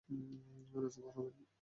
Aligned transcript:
রাস্তা 0.75 1.01
পার 1.03 1.13
হবেন? 1.17 1.41